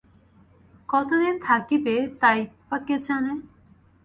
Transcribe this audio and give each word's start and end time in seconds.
কতদিন 0.89 1.35
থাকিবে 1.39 1.95
তাই 2.21 2.39
বা 2.67 2.77
কে 2.87 2.95
জানে। 2.99 3.33